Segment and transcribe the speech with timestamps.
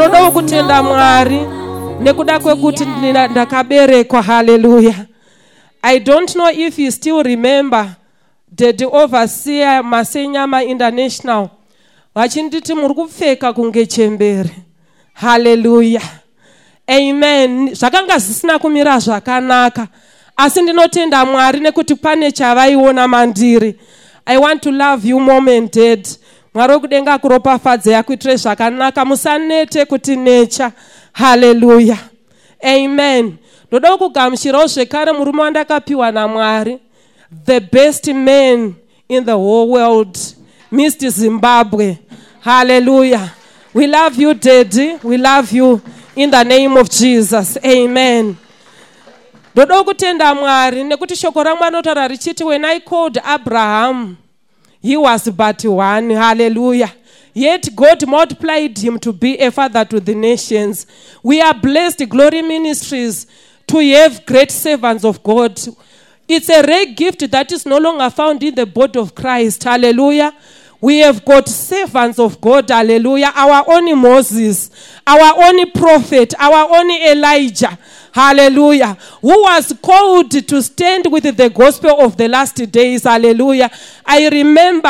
[0.00, 1.40] ndinodawo kutenda mwari
[2.00, 2.86] nekuda kwekuti
[3.30, 4.94] ndakaberekwa haleluya.
[5.82, 7.88] I don't know if you still remember
[8.52, 11.48] dedi overseer masenyama international.
[12.14, 14.50] Vachinditi muri kupfeka kunge chembere.
[15.12, 16.02] Haleluya.
[16.86, 17.74] Amen.
[17.74, 19.88] Zvakanga zvisina kumira zvakanaka.
[20.36, 23.76] Asi ndinotenda mwari nekuti pane chavaiona mandiri.
[24.26, 26.08] I want to love you moment dead
[26.54, 29.04] mwari wekudenga akuropafadze yakuitire zvakanaka.
[29.04, 30.72] Musanete kuti necha.
[31.12, 31.96] Haleluya
[32.62, 33.34] amen.
[33.68, 36.78] Ndoda kugamuchirawo zvekare murume wandakapiwa namwari.
[37.46, 38.74] The best man
[39.08, 40.18] in the whole world
[40.72, 41.98] mr zimbabwe.
[42.40, 43.28] Haleluya
[43.74, 44.98] we love you daddy.
[45.04, 45.80] We love you
[46.16, 47.58] in the name of jesus.
[47.64, 48.34] Amen.
[49.54, 54.16] Ndoda kutenda mwari nekuti shoko ramwari rinotaura richiti when i called abraham
[54.80, 56.92] he was but one hallelujah.
[57.32, 60.86] Yet god multiplied him to be a father to the nations.
[61.22, 63.26] We are blessed glory ministries
[63.68, 65.60] to have great servants of god.
[66.26, 70.34] It's a rare gift that is no longer found in the body of christ hallelujah.
[70.80, 73.32] We have got servants of god hallelujah.
[73.34, 74.70] Our own moses
[75.06, 77.78] our own prophet our own elijah
[78.12, 78.96] hallelujah.
[79.20, 83.04] Who was called to stand with the gospel of the last days.
[83.04, 83.70] Hallelujah.
[84.04, 84.88] I remember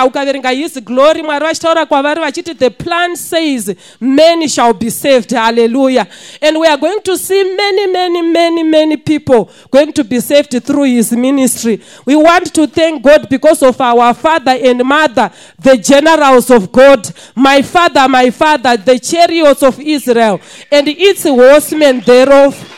[0.51, 5.31] his glory the plan says many shall be saved.
[5.31, 6.09] Hallelujah.
[6.41, 10.63] And we are going to see many many many many people going to be saved
[10.65, 11.83] through his ministry.
[12.05, 17.11] We want to thank god because of our father and mother the generals of god.
[17.35, 20.41] My father my father the chariots of israel.
[20.71, 22.77] And its horsemen thereof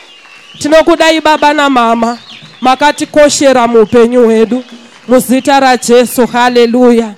[0.63, 2.19] tinokudai baba namama
[2.61, 4.63] makatikoshera muupenyu hwedu.
[5.07, 7.15] Muzita rajesu haleluya.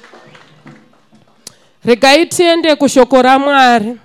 [1.85, 3.97] Regai tiende kushoko ramwari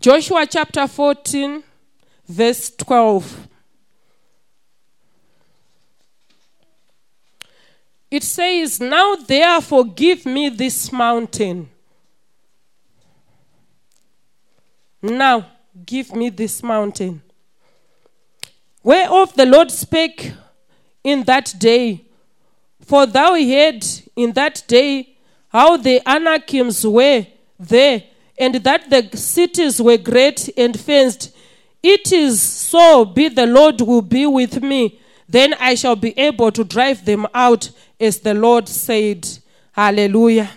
[0.00, 1.60] joshua chapter 14
[2.28, 3.22] verse 12
[8.10, 11.66] it says now therefore give me this mountain
[15.08, 15.46] Now
[15.86, 17.22] give me this mountain.
[18.82, 20.32] Whereof the Lord spake
[21.02, 22.04] in that day,
[22.80, 23.84] for thou heard
[24.16, 25.16] in that day
[25.48, 27.26] how the Anakims were
[27.58, 28.04] there,
[28.38, 31.34] and that the cities were great and fenced.
[31.82, 36.52] It is so, be the Lord will be with me, then I shall be able
[36.52, 39.28] to drive them out, as the Lord said.
[39.72, 40.50] Hallelujah.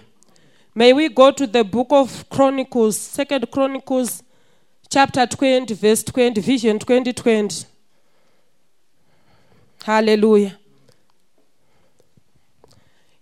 [0.73, 4.23] May we go to the book of Chronicles, Second Chronicles
[4.91, 7.65] chapter 20, verse 20, Vision 2020.
[9.83, 10.59] Hallelujah.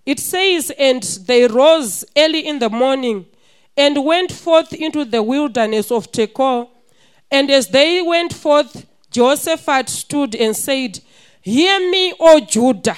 [0.03, 3.27] It says, And they rose early in the morning
[3.77, 6.67] and went forth into the wilderness of Tekoa.
[7.29, 10.99] And as they went forth, Jehoshaphat stood and said,
[11.41, 12.97] Hear me, O Judah,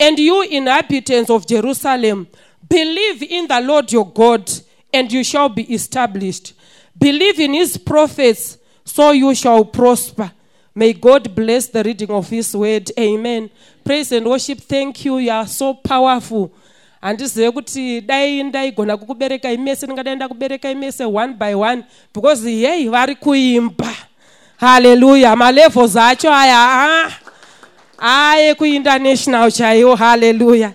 [0.00, 2.26] and you inhabitants of Jerusalem,
[2.68, 4.50] believe in the Lord your God,
[4.92, 6.55] and you shall be established.
[6.98, 10.30] Believe in his prophets, so you shall prosper.
[10.74, 12.90] May God bless the reading of his word.
[12.98, 13.50] Amen.
[13.84, 14.58] Praise and worship.
[14.60, 15.18] Thank you.
[15.18, 16.50] You are so powerful.
[17.02, 23.14] handizive kuti dai ndaigona kukuberekai mese ndingadai ndakuberekai mese one by one because yei vari
[23.14, 23.94] kuimba
[24.56, 27.10] haleluya malevels acho aya ah,
[27.98, 30.72] aye kuinternational chaiwo haleluya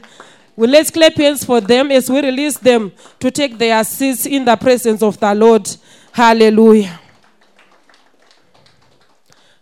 [0.57, 4.55] let's clap hands for them as we release them to take their seats in the
[4.55, 5.67] presence of the lord
[6.11, 6.99] haleluya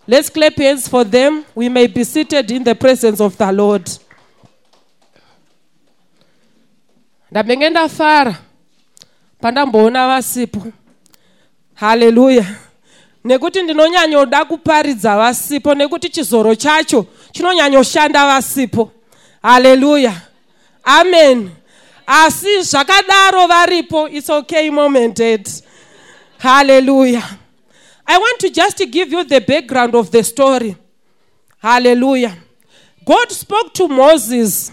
[0.09, 1.45] let's clap hands for them.
[1.53, 3.89] We may be seated in the presence of the lord.
[7.31, 8.35] Ndambenge ndafara
[9.41, 10.63] pandamboona vasipo.
[11.73, 12.45] Haleluya
[13.23, 18.91] nekuti ndinonyanyoda kuparidza vasipo nekuti chizoro chacho chinonyanyoshanda vasipo.
[19.41, 20.21] Haleluya
[20.83, 21.49] amen.
[22.07, 25.49] Asi zvakadaro varipo its okay momented
[26.39, 27.23] haleluya
[28.05, 30.75] i want to just give you the background of the story
[31.57, 32.37] Hallelujah.
[33.05, 34.71] god spoke to moses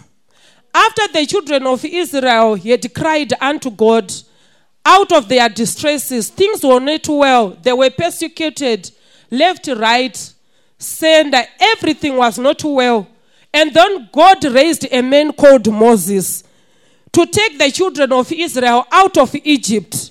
[0.77, 4.13] after the children of Israel had cried unto God
[4.85, 7.51] out of their distresses, things were not well.
[7.63, 8.91] They were persecuted
[9.31, 10.35] left, right,
[10.79, 11.45] center.
[11.59, 13.09] Everything was not well.
[13.55, 16.45] And then God raised a man called Moses
[17.13, 20.11] to take the children of Israel out of Egypt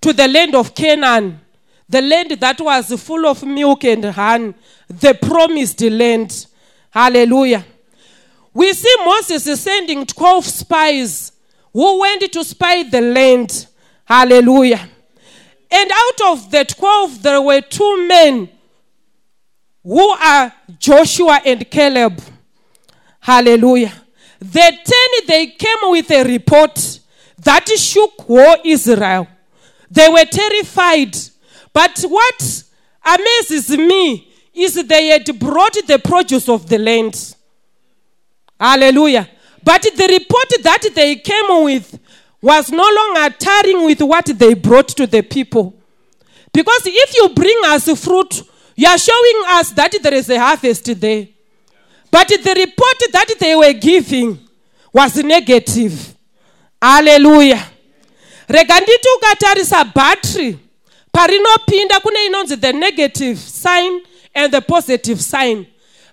[0.00, 1.40] to the land of Canaan,
[1.88, 4.54] the land that was full of milk and honey,
[4.88, 6.46] the promised land.
[6.90, 7.64] Hallelujah.
[8.52, 11.32] We see Moses sending 12 spies
[11.72, 13.66] who went to spy the land.
[14.04, 14.88] Hallelujah.
[15.70, 18.48] And out of the 12, there were two men
[19.84, 22.20] who are Joshua and Caleb.
[23.20, 23.92] Hallelujah.
[24.40, 27.00] The 10, they came with a report
[27.38, 29.28] that shook whole Israel.
[29.90, 31.16] They were terrified.
[31.72, 32.64] But what
[33.04, 37.34] amazes me is they had brought the produce of the land.
[38.58, 39.28] Hallelujah.
[39.62, 41.98] But the report that they came with
[42.40, 45.74] was no longer tarrying with what they brought to the people.
[46.52, 48.42] Because if you bring us fruit,
[48.74, 51.28] you are showing us that there is a harvest there.
[52.10, 54.38] But the report that they were giving
[54.92, 56.14] was negative.
[56.80, 57.62] Hallelujah.
[58.50, 60.58] Rega nditi ukatarisa bhatri
[61.12, 64.02] parinopinda kune inonzi the negative sign
[64.34, 65.66] and the positive sign.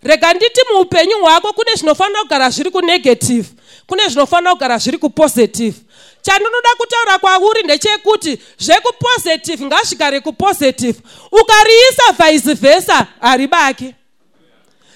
[0.03, 3.49] Rega nditi muupenyu hwako kune zvinofanira kugara zviri kunegative
[3.87, 5.75] kune zvinofanira kugara zviri kupositive.
[6.21, 10.99] Chandinoda kutaura kwauri ndechekuti zvekupositive ngazvigare kupositive.
[11.31, 13.95] Ukariisa vice versa haribake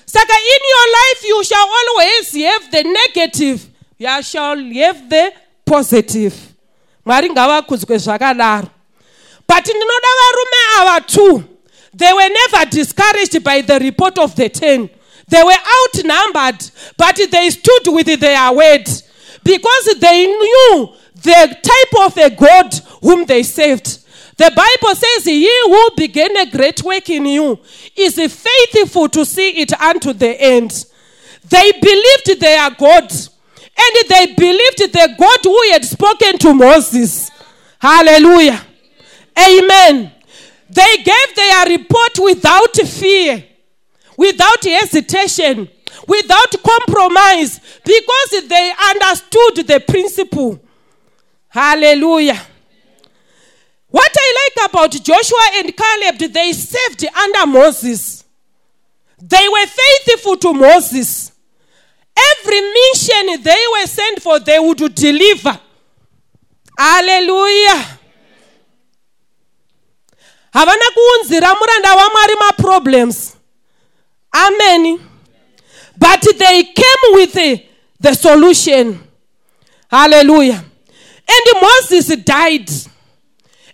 [0.05, 3.59] saka in your life you shall always have the negative
[3.99, 5.33] you shall have the
[5.65, 6.50] positive
[7.05, 8.67] mwari ngavakudzwe zvakadaro
[9.47, 11.43] but ndinoda varume ava two
[11.93, 14.89] they were never discouraged by the report of the ten.
[15.27, 18.89] They were outnumbered but they stood with their word
[19.43, 23.99] because they knew the type of a god whom they saved.
[24.37, 27.59] The bible says he who began a great work in you
[27.95, 30.85] is faithful to see it unto the end.
[31.47, 33.11] They believed their god
[33.77, 37.31] and they believed the god who had spoken to moses.
[37.79, 38.61] Hallelujah.
[39.37, 40.11] Amen.
[40.69, 43.43] They gave their report without fear
[44.17, 45.67] without hesitation
[46.07, 50.59] without compromise because they understood the principle.
[51.49, 52.39] Hallelujah.
[53.87, 58.23] What i like about joshua and caleb they served under moses.
[59.21, 61.31] They were faithful to moses
[62.17, 65.59] every mission they were sent for they would deliver.
[66.77, 67.99] Hallelujah.
[70.53, 73.35] Havana kuunzira muranda wamwari maproblems
[74.33, 74.99] amen.
[75.97, 77.65] But they came with the,
[77.99, 78.99] the solution.
[79.89, 80.63] Hallelujah.
[81.29, 82.69] And moses died.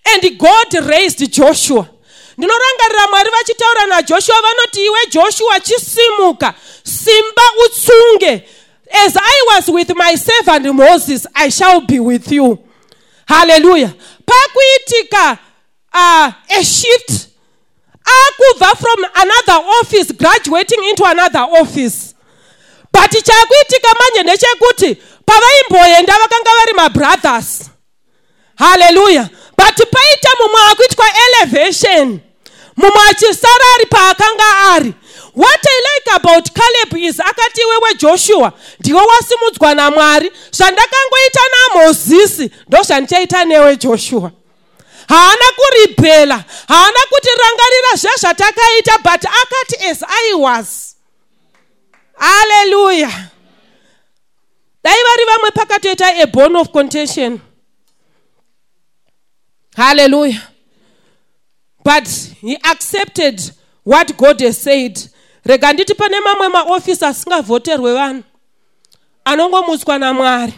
[0.07, 1.89] And god raised joshua
[2.37, 6.53] ndinorangarira mwari vachitaura najoshua vanoti iwe joshua chisimuka.
[6.83, 8.43] Simba utsunge.
[9.05, 12.57] As i was with my servant moses i shall be with you.
[13.27, 13.93] Hallelujah.
[14.25, 15.37] Pakuitika
[15.93, 17.27] uh, a shift
[18.05, 22.13] akubva from another office graduating into another office.
[22.93, 27.61] But chakuitika manje ndechekuti pavaimboenda vakanga vari mabrothers
[28.55, 32.19] haleluya but paita mumwe akuitwa elevation
[32.77, 34.93] mumwe achisara ari paakanga ari.
[35.33, 40.31] What i like about caleb is akati iwewe joshua ndiwe wasimudzwa namwari.
[40.51, 44.31] Zvandakangoita namozisi ndo zvandichaita newe joshua.
[45.07, 50.95] Haana kuribhela haana kuti rangarira zvezvatakaita but akati as i was.
[52.19, 53.11] Aleluya
[54.83, 57.39] dai vari vamwe pakatoita a born of contention.
[59.75, 60.41] Haleluya
[61.87, 62.05] but
[62.41, 63.39] he accepted
[63.85, 64.99] what god has said.
[65.45, 68.23] Rega nditi pane mamwe maofisi asingavhoterwe vanhu
[69.25, 70.53] anongomutswa namwari.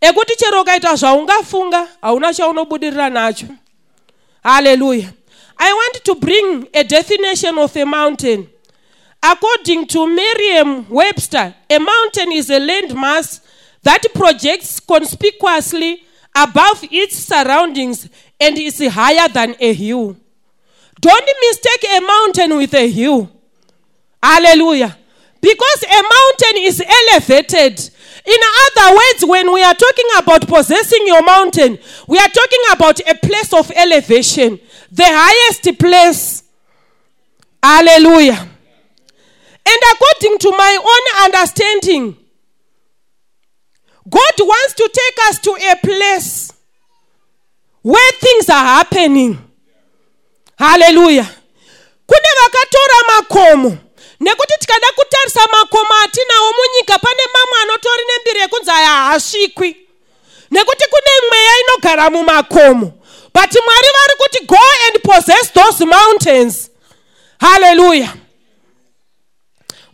[0.00, 3.46] Ekuti chero ukaita zvaungafunga hauna chaunobudirira nacho.
[4.42, 5.12] Haleluya
[5.58, 8.46] i want to bring a definition of a mountain.
[9.22, 13.40] According to miriam webster a mountain is a land mass
[13.82, 16.04] that projects conspicuously
[16.34, 18.08] above its surroundings
[18.44, 20.16] and is higher than a hill.
[21.00, 23.30] Don't mistake a mountain with a hill.
[24.22, 24.96] Hallelujah.
[25.40, 27.90] Because a mountain is elevated.
[28.26, 33.00] In other words, when we are talking about possessing your mountain, we are talking about
[33.00, 34.58] a place of elevation,
[34.90, 36.42] the highest place.
[37.62, 38.48] Hallelujah.
[39.66, 42.16] And according to my own understanding,
[44.08, 46.53] God wants to take us to a place
[47.84, 49.38] where things are happening.
[50.58, 51.28] Hallelujah.
[52.06, 53.78] Kune vakatora makomo.
[54.20, 59.76] Nekuti tikada kutarisa makomo atinawo munyika pane mamwe anotori nembiri yekunzi aya haasvikwi.
[60.50, 62.92] Nekuti kune mweya inogara mumakomo.
[63.34, 66.70] But mwari vari kuti go and possess those mountains.
[67.40, 68.14] Haleluya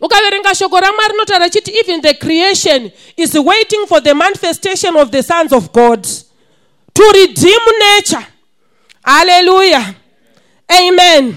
[0.01, 5.21] ukaverenga shoko ramwari rinotaura chiti even the creation is waiting for the manifestation of the
[5.23, 6.07] sons of god
[6.93, 8.27] to redeem nature.
[9.03, 9.95] Haleluya
[10.71, 11.35] amen.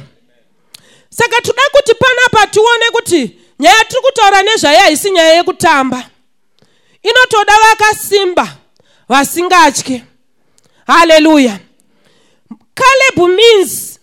[1.11, 6.11] Saka toda kuti panapa tione kuti nyaya tiri kutaura nezvayo haisi nyaya yekutamba.
[7.03, 8.57] Inotoda vakasimba
[9.09, 10.03] vasingatye.
[10.87, 11.61] Haleluya
[12.75, 13.99] caleb means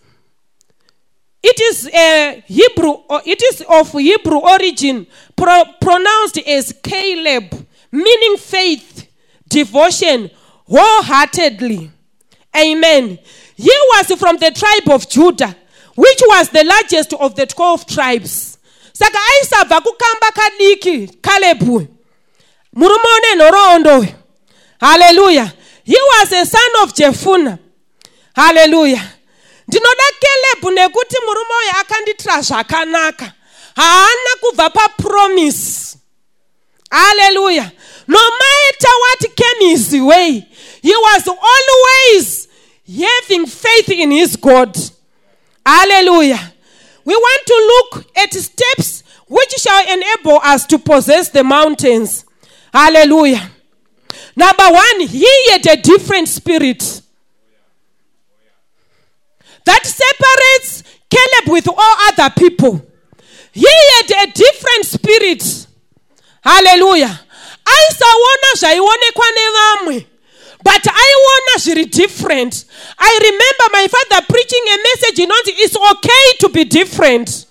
[1.44, 5.06] it is a hebrew it is of hebrew origin
[5.36, 7.54] pro, pronounced as caleb
[7.92, 9.08] meaning faith
[9.48, 10.30] devotion
[10.72, 11.92] wholeheartedly.
[12.56, 13.20] Amen.
[13.56, 15.56] He was from the tribe of judah
[15.96, 18.58] which was the largest of the 12 tribes.
[18.94, 21.88] Saka aisabva kukamba kadiki kalebu.
[22.76, 24.08] Murume unenhoroondo
[24.80, 25.52] haleluya
[25.84, 27.58] he was a son of jefuna
[28.36, 29.02] haleluya
[29.68, 33.34] ndinoda kelebu nekuti murume uyu akanditira zvakanaka.
[33.76, 34.70] Haana kubva
[36.92, 37.72] haleluya
[38.08, 40.46] no matter what came his way
[40.82, 42.48] he was always
[42.88, 44.76] having faith in his god.
[45.66, 46.54] Hallelujah.
[47.06, 52.26] we want to look at steps which shall enable us to possess the mountains.
[52.74, 53.50] Hallelujah.
[54.36, 57.02] number one he had a different spirit.
[59.66, 62.86] That separates caleb with all other people.
[63.54, 65.68] He had a different spirit.
[69.32, 70.11] Nevamwe
[70.64, 72.66] but aiona zviri different
[72.98, 77.46] i remember my father preaching a message inonzi its okay to be different.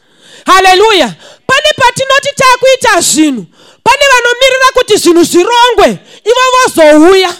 [0.47, 1.14] Haleluya
[1.47, 3.47] pane patinoti taakuita zvinhu
[3.85, 7.35] pane vanomirira kuti zvinhu zvirongwe ivo vozouya.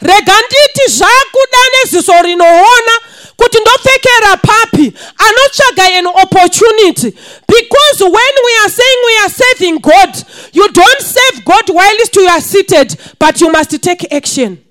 [0.00, 2.92] Rega nditi zvakuda neziso rinoona
[3.36, 7.10] kuti ndopfekera papi anotsvaga an opportunity.
[7.46, 12.28] Because when we are saying we are serving god you don't serve god whilst you
[12.28, 14.65] are seated but you must take action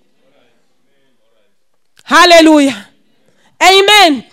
[2.06, 2.86] haleluya
[3.62, 4.24] amen.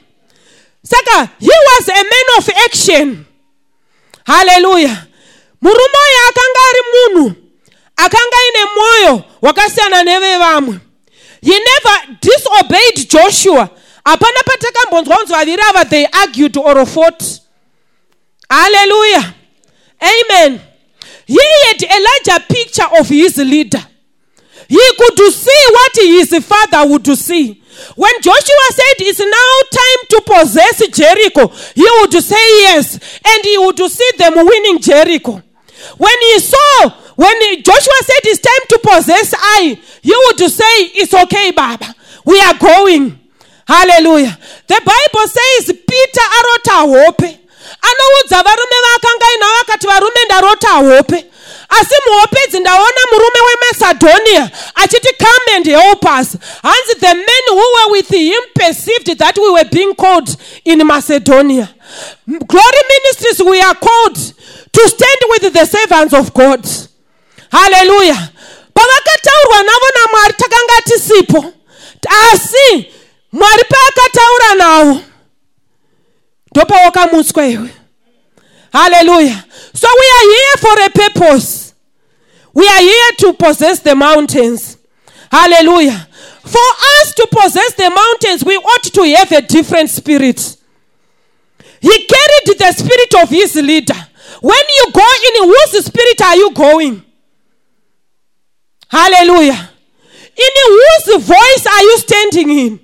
[0.85, 3.26] Saka he was a man of action.
[4.26, 5.07] Hallelujah.
[5.62, 7.35] murume uyu
[7.97, 10.79] akanga ine mwoyo wakasiyana nevevamwe
[11.43, 13.69] he never disobeyed joshua.
[14.05, 17.23] Hapana patakambonzwa kunzi vaviri ava they argued or fought.
[18.50, 19.35] Haleluya
[20.00, 20.61] amen.
[21.26, 23.85] He had a larger picture of his leader.
[24.69, 27.62] He could see what his father would see
[27.97, 33.59] when joshua said it's now time to possess jericho he would say yes and he
[33.59, 35.43] would see them winning jericho.
[35.99, 41.14] When he saw when joshua said it's time to possess i he would say it's
[41.14, 41.95] okay baba.
[42.25, 43.19] We are going.
[43.67, 44.37] Hallelujah.
[44.67, 47.38] the bible says peter arota hope.
[47.83, 51.25] Anoudza varume vaakanga inavo akati varume ndarota hope
[51.81, 56.37] asi muhope idzi ndaona murume wemacedonia achiti come and help us.
[56.62, 61.69] Hanzi the men who were with him perceived that we were being called in macedonia.
[62.47, 64.17] Glory ministries we are called
[64.73, 66.61] to stand with the servants of god.
[67.52, 68.29] Haleluya
[68.75, 71.52] pavakataurwa navo namwari takanga tisipo
[72.33, 72.93] asi
[73.33, 75.00] mwari paakataura navo
[76.55, 77.69] ndopawakamutswa iwe.
[78.73, 81.62] Haleluya so we are here for a purpose
[82.55, 84.79] we are here to possess the mountains
[85.31, 86.09] Hallelujah.
[86.43, 86.69] for
[87.01, 90.57] us to possess the mountains we ought to have a different spirit
[91.81, 93.95] he carried the spirit of his leader
[94.41, 97.03] when you go in whose spirit are you going
[98.89, 99.71] Hallelujah.
[100.37, 102.81] in whose voice are you standing in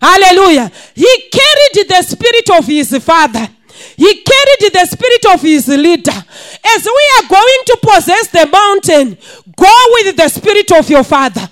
[0.00, 0.70] Hallelujah.
[0.94, 3.48] he carried the spirit of his father
[3.96, 6.12] he carried the spirit of his leader.
[6.12, 9.16] As we are going to possess the mountain
[9.56, 11.48] go with the spirit of your father.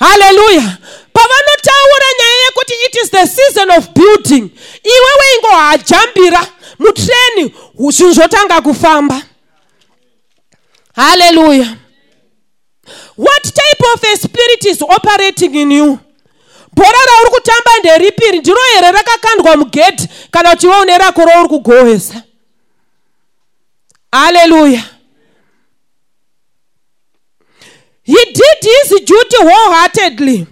[0.00, 0.78] Haleluya
[1.12, 4.50] pavanotaura nyaya yekuti it is the season of building.
[4.84, 6.46] Iwe weingohajambira
[6.78, 7.54] mutreni
[7.88, 9.22] zvinhu zvotanga kufamba.
[10.96, 11.78] Haleluya
[13.16, 16.00] what type of a spirit is operating in you?
[16.74, 17.05] Bhora
[17.90, 22.22] nderipiri ndiro here rakakandwa mugedhi kana kuti iwe une rako rouri kugohwesa?
[24.12, 24.82] Haleluya
[28.04, 30.46] he did his duty wholeheartedly.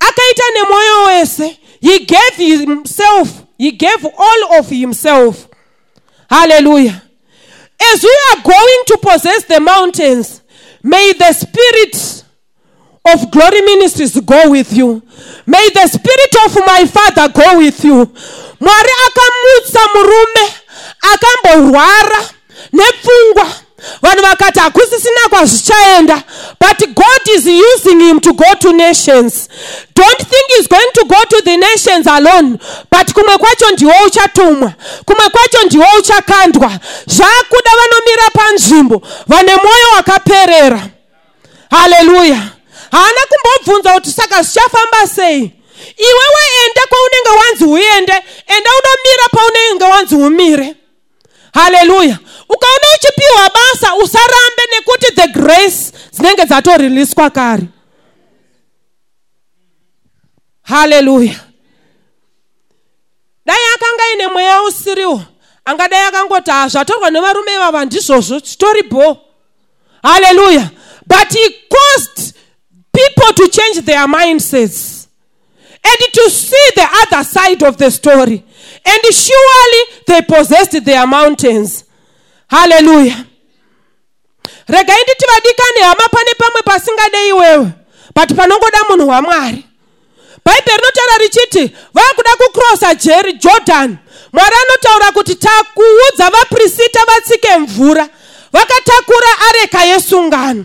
[0.00, 1.58] Akaita nemwoyo wese.
[1.80, 3.28] He gave himself
[3.58, 5.46] he gave all of himself.
[6.30, 7.02] Haleluya
[7.92, 10.42] as we are going to possess the mountains
[10.82, 12.19] may the spirit
[13.04, 15.02] of glory ministries go with you.
[15.46, 18.06] May the spirit of my father go with you.
[18.60, 20.52] Mwari akamutsa murume
[21.14, 22.28] akamborwara
[22.72, 23.46] nepfungwa.
[24.02, 26.22] Vanhu vakati hakusisina kwazvichaenda
[26.60, 29.48] but god is using him to go to nations.
[29.94, 32.58] Don't think he's going to go to the nations alone
[32.90, 34.72] but kumwe kwacho ndiwo uchatumwa.
[35.04, 36.70] Kumwe kwacho ndiwo uchakandwa.
[37.06, 40.80] Zvaakuda vanomira panzvimbo vane mwoyo wakaperera.
[41.70, 42.42] Haleluya
[42.90, 45.52] haana kumbobvunza kuti saka zvichafamba sei?
[45.96, 48.12] Iwewe enda kwaunenge wanzi uende
[48.46, 50.76] enda unomira paunenge wanzi umire.
[51.54, 52.18] Haleluya.
[52.48, 57.62] Ukaona uchipiwa basa usarambe nekuti the grace dzinenge dzatoreliswa kare.
[60.62, 61.34] Haleluya.
[63.46, 65.22] Dai akanga ine mweya usiriwo
[65.64, 69.18] angadai akangoti hazvatorwa nevarume ivava ndizvozvo chitoribo
[70.02, 70.70] haleluya.
[71.06, 72.34] But he caused
[72.92, 75.08] people to change their mindsets
[75.82, 78.44] and to see the other side of the story.
[78.86, 81.84] And surely they possessed their mountains.
[82.50, 83.26] Haleluya
[84.68, 87.72] regai nditi vadikani hama pane pamwe pasingadei iwewe
[88.14, 89.64] but panongoda munhu wamwari.
[90.44, 93.98] Bhaibheri rinotaura richiti vakuda kukrosa jeri jordan.
[94.32, 98.08] Mwari anotaura kuti takuudza vaprista vatsike mvura
[98.52, 100.64] vakatakura areka yesungano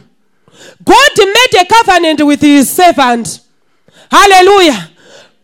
[0.84, 3.40] god made a covenant with his servant.
[4.12, 4.88] Haleluya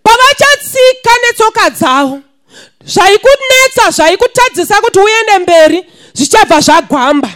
[0.03, 2.22] pavachatsika netsoka dzavo
[2.86, 7.30] zvaikunetsa zvaikutadzisa kuti uende mberi zvichabva zvagwamba.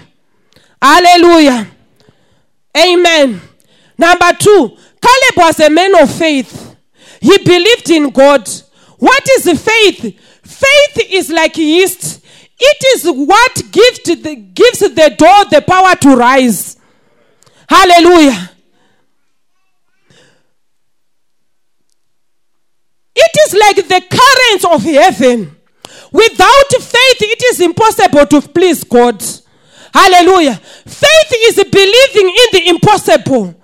[0.81, 1.65] Haleluya
[2.73, 3.41] amen.
[3.97, 6.75] Number two caleb was a man of faith.
[7.21, 8.49] He believed in god.
[8.97, 10.19] What is faith?
[10.43, 12.21] Faith is like yeast.
[12.57, 16.77] It is what gives the, gives the door the power to rise
[17.67, 18.49] haleluya
[23.15, 25.55] it is like the currents of heaven.
[26.11, 29.23] Without faith it is impossible to please god.
[29.93, 30.55] Hallelujah.
[30.55, 33.55] Faith is believing in the impossible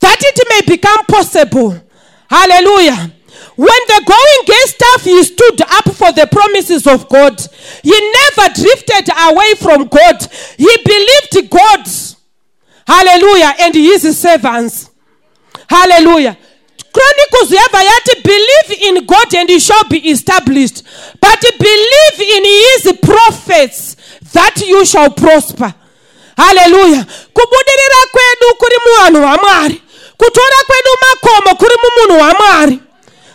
[0.00, 1.80] that it may become possible.
[2.28, 3.12] Hallelujah.
[3.56, 7.40] When the going gets tough he stood up for the promises of god.
[7.82, 10.26] He never drifted away from god.
[10.56, 11.86] He believed god
[12.90, 14.90] hallelujah and his servants.
[15.68, 16.36] Hallelujah.
[16.92, 20.82] Chronicles yabva yati believe in god and you shall be established
[21.20, 23.96] but believe in his prophets
[24.32, 25.72] that you shall prosper.
[26.36, 29.82] Haleluya kubudirira kwedu kuri muvanhu vamwari
[30.16, 32.78] kutora kwedu makomo kuri mumunhu wamwari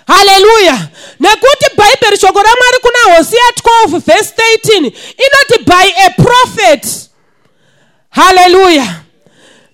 [0.07, 0.87] haleluya
[1.19, 3.43] nekuti bhaibheri shoko ramwari kuna hosiya
[3.85, 4.33] 12 vhesi
[4.67, 4.77] 13
[5.25, 6.87] inoti by a prophet.
[8.09, 9.04] Haleluya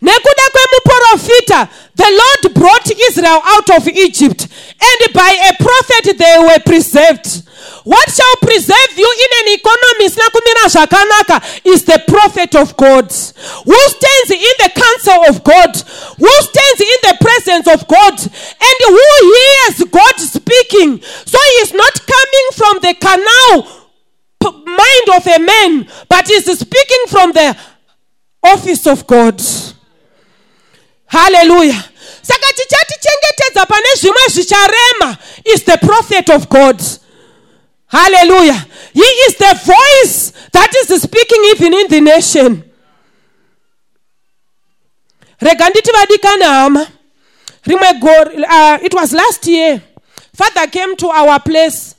[0.02, 4.48] nekuda kwemuprofita the lord brought israel out of egypt
[4.82, 7.44] and by a prophet they were preserved.
[7.84, 10.06] What shall preserve you in an economy?
[10.06, 11.66] Isina kumira zvakanaka.
[11.66, 13.06] Is the prophet of god.
[13.06, 15.76] Who stands in the council of god?
[16.18, 18.18] Who stands in the presence of god?
[18.22, 21.02] And who hears god speaking?
[21.02, 23.78] So he is not coming from the canal
[24.66, 27.56] mind of a man but is speaking from the
[28.44, 29.40] office of god
[31.12, 31.84] haleluya
[32.22, 35.18] saka tichatichengetedza pane zvimwe zvicharema.
[35.46, 36.82] Is the prophet of god.
[37.88, 42.64] Haleluya he is the voice that is speaking even in the nation.
[45.42, 46.88] Rega nditi vadikana hama.
[47.66, 49.82] Rimwe gori uh, it was last year.
[50.36, 51.96] Father came to our place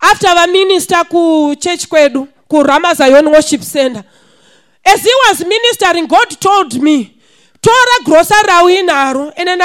[0.00, 4.04] after vaminister kuchurch kwedu kuramazion worship center.
[4.86, 7.13] As he was ministering god told me
[7.64, 9.56] tora grosa rauinaro ende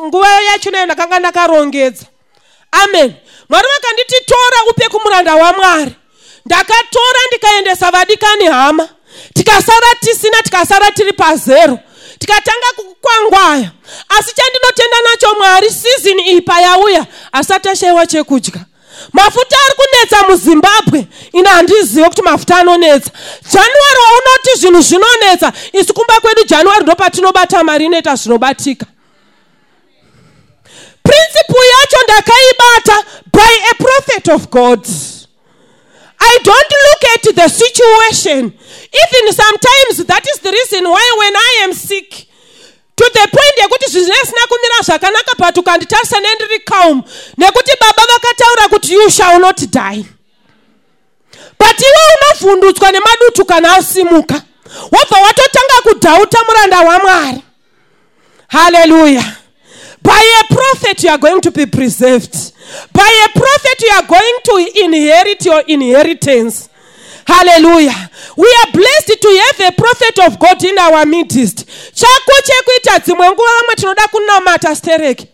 [0.00, 2.06] nguva yachonayo ndakanga ndakarongedza.
[2.72, 3.14] Amen.
[3.48, 5.96] Mwari vakanditi tora upe kumuranda wamwari
[6.46, 8.88] ndakatora ndikaendesa vadikani hama.
[9.34, 11.78] Tikasara tisina tikasara tiri pazero
[12.18, 13.70] tikatanga kukwangwaya
[14.08, 17.06] asi chandinotenda nacho mwari sizini iyi payauya.
[17.32, 18.64] Asati ashayiwa chekudya
[19.12, 23.10] mafuta ari kunetsa muzimbabwe ine handizive kuti mafuta anonetsa.
[23.52, 28.86] January waunoti zvinhu zvinonetsa isi kumba kwedu january ndo patinobata mari inoita zvinobatika.
[31.02, 34.86] Prinsipu yacho ndakaibata by a prophet of god.
[36.20, 38.52] I don't look at the situation.
[38.92, 42.28] Even sometimes that is the reason why when i am sick
[42.96, 47.02] to the point yekuti zvinhu zvisina kumira zvakanaka but ukanditarisa nendiri calm
[47.38, 50.04] nekuti baba vakataura kuti you shall not die.
[51.58, 54.42] But iwe unovhundutswa nemadutu kana asimuka
[54.92, 57.42] wobva watotanga kudhauta muranda wamwari.
[58.48, 59.24] Haleluya
[60.02, 62.34] by a prophet you are going to be preserved.
[62.92, 66.68] By a prophet you are going to inherit your inheritance
[67.24, 67.94] haleluya
[68.36, 71.64] we are blessed to have a prophet of god in our midst.
[71.94, 75.26] Chako chekuita dzimwe nguva vamwe tinoda kunamata stereki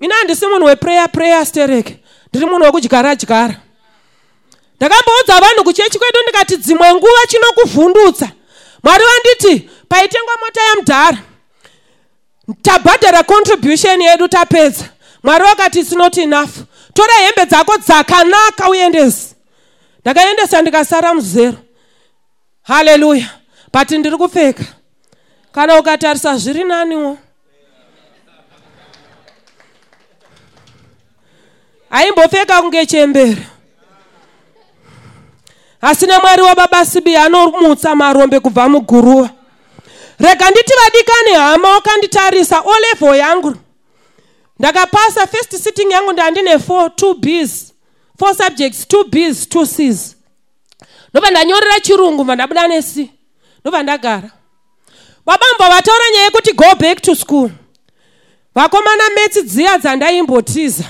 [0.00, 1.96] ina handisi munhu weprayer prayer stereki
[2.30, 3.54] ndiri munhu wekudyara dyara.
[4.80, 8.28] Ndakamboudza vanhu kuchechi kwedu ndikati dzimwe nguva chinokuvhundutsa.
[8.84, 11.18] Mwari vanditi paitengwa mota yamudhara
[12.62, 14.84] tabhadhara contribution yedu tapedza.
[15.22, 16.50] Mwari vakati its not enough.
[16.94, 19.35] Tora hembe dzako dzakanaka uendesi
[20.06, 21.56] ndakaendesa ndikasara muzero.
[22.62, 23.26] Haleluya.
[23.72, 24.64] But ndiri kupfeka.
[25.52, 27.18] Kana ukatarisa zviri naniwo?
[31.90, 33.46] Aimbopfeka kunge chembere.
[35.80, 39.30] Asina mwari wababa sibi anomutsa marombe kubva muguruva
[40.18, 43.56] rega nditi vadikani hama wakanditarisa olevo yangu
[44.58, 47.75] ndakapasa first sitting yangu ndandine four two bs
[48.18, 50.16] four subjects two bs two cs
[51.12, 53.08] ndobva ndanyorera chirungu bva ndabuda nec
[53.60, 54.30] ndobva ndagara.
[55.26, 57.50] Vabamba vataura nyaya yekuti go back to school.
[58.54, 60.84] Vakomana metsi dziya dzandaimbotiza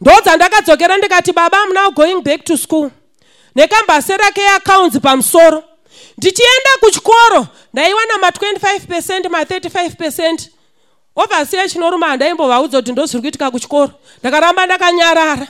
[0.00, 2.90] ndo dzandakadzokera ndikati baba muna going back to school?
[3.54, 5.64] Nekambase rake yeaccounts pamusoro.
[6.18, 10.50] Ndichienda kuchikoro ndaiwana ma25 pecent ma35 pecent
[11.16, 13.90] ovhasiya chinoruma handaimbovaudza kuti ndozviri kuitika kuchikoro.
[14.20, 15.46] Ndakaramba ndakanyarara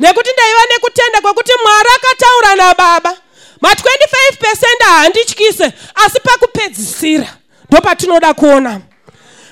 [0.00, 3.16] nekuti ndaiva nekutenda kwekuti mwari akataura nababa.
[3.62, 7.36] Ma25 pecent haandityise asi pakupedzisira
[7.70, 8.80] ndo patinoda kuona.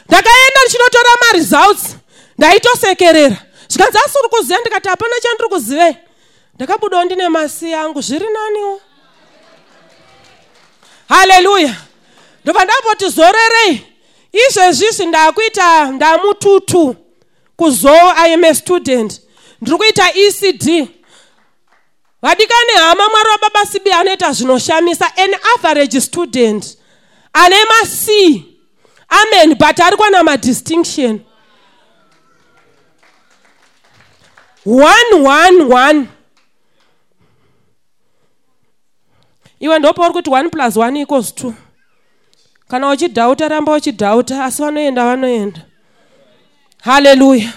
[0.08, 1.96] Ndakaenda ndichinotora maresults
[2.38, 3.36] ndaitosekerera.
[3.68, 5.96] Zvikanzi asi uri kuziva ndikati hapana chandiri kuzivei
[6.54, 8.00] ndakabudawo ndine masi yangu.
[8.00, 8.80] Zviri naniwo
[11.08, 11.74] haleluya.
[12.44, 13.86] Ndobva ndamboti zorerei.
[14.32, 16.96] Izvezvizvi ndaakuita ndamututu
[17.56, 19.20] kuzoo iam a student
[19.60, 20.88] ndiri kuita ecd
[22.22, 26.78] vadikani hama mwari wababa sibi anoita zvinoshamisa an average student
[27.32, 28.08] ane mac
[29.08, 31.20] amen but ari kuwana madistinction.
[34.66, 36.08] One one one.
[39.60, 41.54] Iwe ndopauri kuti one plus one equals two.
[42.68, 45.60] Kana uchidhauta ramba uchidhauta asi vanoenda vanoenda
[46.82, 47.52] haleluya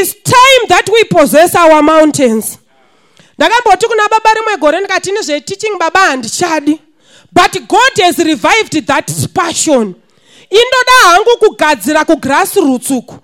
[0.00, 2.58] its time that we possess our mountains.
[3.38, 6.80] Ndakamboti kuna baba rimwe gore ndikati nezveteaching baba handichadi.
[7.32, 9.94] But god has revived that passion.
[10.50, 13.14] Indoda hangu kugadzira kugrassroots uku.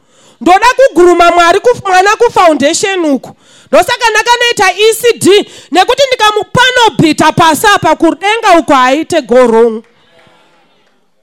[0.41, 3.37] Ndoda kuguruma mwari mwana kufoundation uku.
[3.73, 9.83] Ndosaka ndakanoita ecd nekuti ndikamupanobhita pasi apa kudenga uko haaite gorong.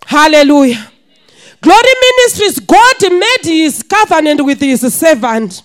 [0.05, 0.77] Haleluya
[1.65, 5.63] glory ministries god made his covenant with his servant.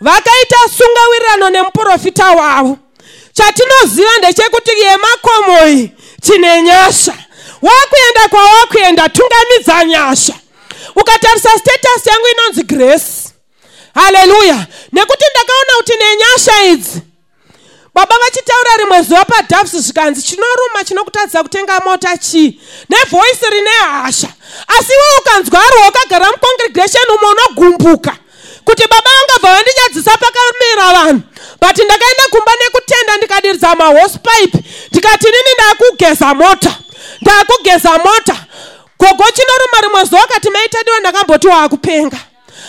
[0.00, 2.78] Vakaita sungawirirano nemuprofita wavo.
[3.32, 5.90] Chatinoziva ndechekuti yemakomoyi
[6.22, 7.14] chine nyasha.
[7.62, 10.34] Wakuenda kwawakuenda tungamidza nyasha.
[10.96, 13.06] Ukatarisa status yangu inonzi grace.
[13.94, 17.00] Haleluya nekuti ndakaona kuti nenyasha idzi
[17.94, 22.60] baba vachitaura rimwe zuva padhavs zvikanzi chinoruma chinokutadzisa kutenga mota chii?
[22.88, 24.28] Nevhoisi rine hasha.
[24.78, 28.16] Asi iwe ukanzwaro wakagara mucongregation umo unogumbuka
[28.64, 31.20] kuti baba vangabva vandinyadzisa pakamira vanhu.
[31.60, 34.58] But ndakaenda kumba nekutenda ndikadiridza mahosepipe
[34.90, 36.76] ndikati nini ndakugeza mota
[37.20, 38.36] ndakugeza mota.
[38.98, 42.16] Gogo chinoruma rimwe zuva kati maitadiwa ndakamboti waakupenga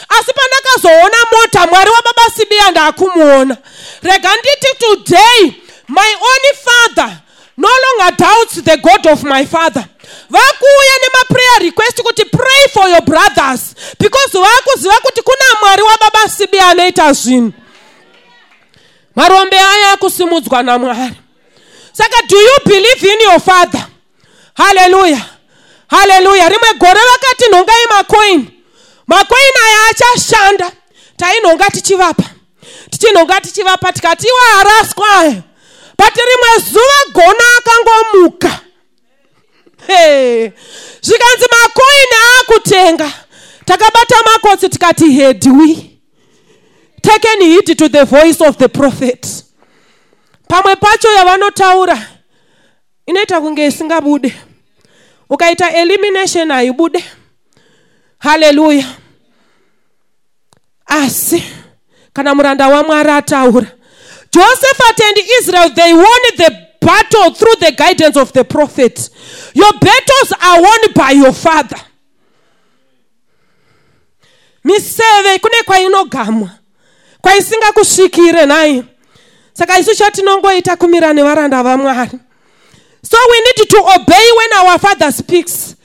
[0.10, 3.58] asi pandakazoona mota mwari wababa sibiya ndaakumuona
[4.02, 5.54] rega nditi today
[5.88, 7.18] my own father
[7.58, 9.86] no longer doubts the god of my father.
[10.30, 16.68] Vakuuya nemaprayer request kuti pray for your brothers because vaakuziva kuti kuna mwari wababa sibiya
[16.68, 17.54] anoita zvinhu.
[19.16, 21.14] Marombe aya akusimudzwa namwari.
[21.94, 23.88] Saka do you believe in your father?
[24.54, 25.22] Haleluya
[25.88, 28.63] haleluya rimwe gore vakati nhongai makoini
[29.08, 30.72] makoini aya achashanda
[31.18, 32.24] tainhonga tichivapa.
[32.90, 35.44] Tichinhonga tichivapa tikati iwe haraswa aya
[35.98, 38.60] but rimwe zuva gona akangomuka.
[41.02, 43.12] Zvikanzi makoini aakutenga.
[43.66, 46.00] Takabata makotsi tikati hedwi
[47.02, 49.28] taken heed to the voice of the prophet.
[50.48, 52.08] Pamwe pacho yavanotaura
[53.08, 54.36] inoita kunge isingabude.
[55.30, 57.04] Ukaita elimination haibude
[58.24, 58.86] haleluya
[60.86, 61.44] asi
[62.14, 63.68] kana muranda wamwari ataura
[64.32, 69.10] josephat and israel they won the battle through the guidance of the prophet.
[69.54, 71.78] Your battles are won by your father.
[74.66, 76.50] Miseve kune kwainogamwa
[77.22, 78.84] kwaisingakusvikire nai
[79.54, 82.20] saka isu chatinongoita kumira nevaranda vamwari.
[83.04, 85.76] So we need to obey when our father speaks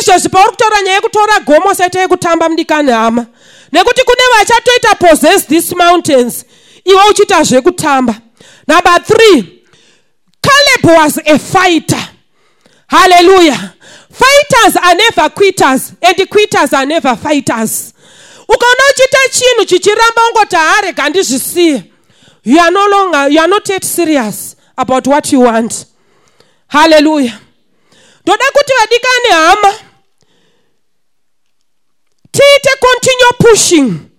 [0.00, 3.26] izvozvi pauri kutaura nyaya yekutora gomo saita yekutamba mudikani hama
[3.72, 6.44] nekuti kune vachatoita possess these mountains
[6.84, 8.14] iwe uchiita zvekutamba
[8.68, 9.56] number three
[10.46, 12.08] caleb was a fighter.
[12.88, 13.74] Hallelujah.
[14.10, 17.92] Fighters are never quitters and quitters are never fighters.
[18.48, 21.84] Ukaona uchiita chinhu chichiramba ungoti harega ndizvisiye
[22.44, 25.86] you are no longer you are not yet serious about what you want.
[26.68, 27.40] Hallelujah
[28.26, 29.74] ndoda kuti vadikani hama.
[32.32, 34.10] Tiite continue pushing.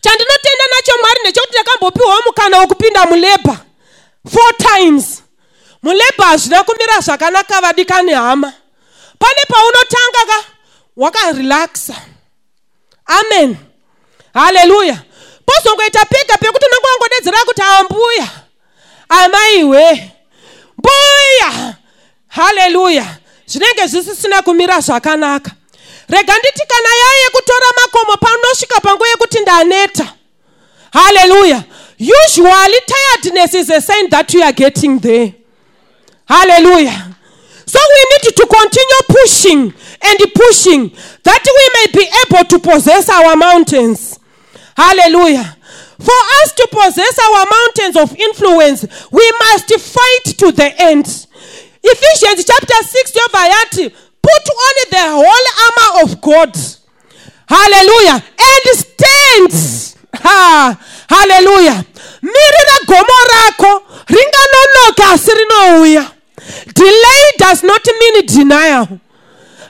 [0.00, 3.56] Chandinotenda nacho mwari ndechekuti ndakambopiwawo mukana wokupinda mulebha
[4.32, 5.22] four times.
[5.82, 8.52] Mulebha hazvina kumira zvakanaka vadikani hama.
[9.18, 10.44] Pane paunotanga ka
[10.96, 11.96] wakarelaxa
[13.06, 13.56] amen.
[14.34, 15.02] Haleluya
[15.46, 18.28] pozongoita pega pekuti unenge wangodedzera kuti ambuya.
[19.08, 20.12] Amaiwe
[20.78, 21.74] mbuya
[22.36, 23.06] haleluya
[23.46, 25.50] zvinenge zvisisina kumira zvakanaka.
[26.08, 30.12] Rega nditi kana yaiye kutora makomo panosvika panguva yekuti ndaneta.
[30.92, 31.64] Haleluya
[31.98, 35.32] usually tiredness is a sign that you are getting there.
[36.28, 37.14] Haleluya
[37.66, 40.90] so we need to continue pushing and pushing
[41.24, 44.20] that we may be able to possess our mountains.
[44.76, 45.56] Haleluya
[45.98, 51.26] for us to possess our mountains of influence we must fight to the end
[51.92, 53.90] ephesians chapter 6 yobva yati
[54.22, 56.56] put on the whole armor of god.
[57.48, 58.22] Hallelujah.
[58.38, 59.52] and stand
[60.22, 60.76] ha.
[61.08, 61.84] Haleluya
[62.22, 63.82] mirira gomo rako.
[64.08, 66.10] Ringanonoka asi rinouya
[66.74, 68.88] delay does not mean denial.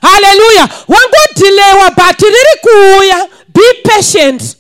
[0.03, 3.29] Haleluya wangodhilewa but riri kuuya.
[3.53, 4.57] Be patient.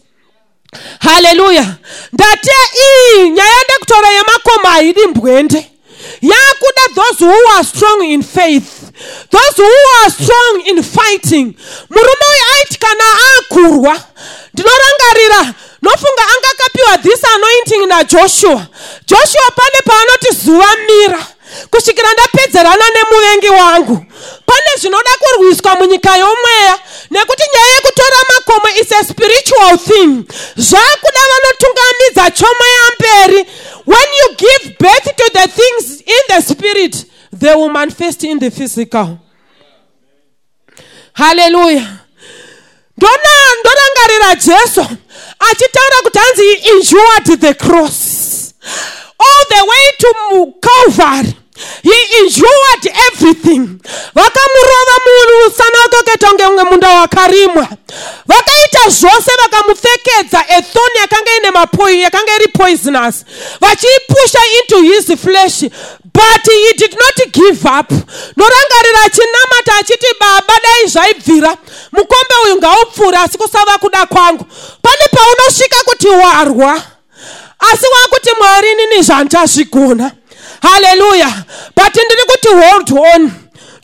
[1.01, 1.66] Haleluya
[2.12, 5.71] ndati iyi nyaya ndekutaura yemakomo haidi mbwende
[6.22, 8.92] yakuda those who are strong in faith
[9.31, 11.55] those who are strong in fighting
[11.90, 13.05] murume uyu aiti kana
[13.38, 14.00] akurwa
[14.57, 15.55] ndinorangarira.
[15.83, 18.66] Nofunga anga akapiwa this anointing najoshua.
[19.07, 21.26] Joshua pane paanoti zuva mira.
[21.70, 24.07] Kusvikira ndapedzerana nemuvengi wangu.
[24.46, 26.79] Pane zvinoda kurwiswa munyika yomweya
[27.11, 30.24] nekuti nyaya yekutora makomo is a spiritual thing.
[30.57, 33.46] Zvakuda vanotungamidza chomweya mberi
[33.87, 36.40] when you give birth to the things in the
[36.77, 39.19] spirit they will manifest in the physical.
[41.15, 41.99] Haleluya
[42.99, 44.81] ndorangarira jesu
[45.39, 48.55] achitaura kuti hanzi he endured the cross.
[49.19, 51.35] All the way to calvary
[51.83, 53.81] he endured everything.
[54.14, 57.69] Vakamurova musana wake ukaita kunge unge munda wakarimwa.
[58.27, 63.25] Vakaita zvose vakamupfekedza ethoni yakanga ine mapoi yakanga iri poisonous.
[63.61, 65.61] Vachiipusha into his flesh
[66.12, 67.90] but he did not give up.
[68.37, 71.57] Norangarira achinamata achiti baba dai zvaibvira.
[71.92, 74.45] Mukombe uyu ngaupfuure asi kusava kuda kwangu.
[74.83, 76.83] Pane paunosvika kuti warwa
[77.59, 80.12] asi wakuti mwari inini zvandazvigona
[80.62, 81.45] haleluya
[81.77, 83.33] but ndiri kuti hold on.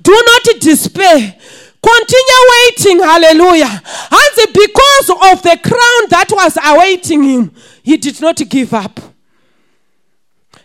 [0.03, 1.35] Do not despair.
[1.81, 2.99] Continue waiting.
[3.01, 3.67] Haleluya
[4.11, 7.51] hanzi because of the crown that was awaiting him
[7.85, 9.01] he did not give up.